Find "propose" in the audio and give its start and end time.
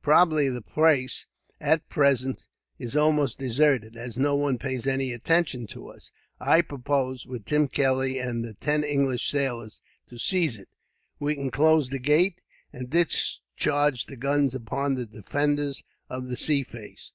6.62-7.26